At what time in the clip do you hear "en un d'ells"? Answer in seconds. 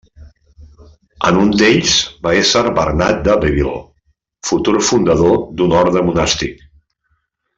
1.31-1.91